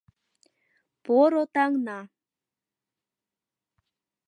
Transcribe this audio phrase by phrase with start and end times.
[1.03, 1.99] Поро таҥна.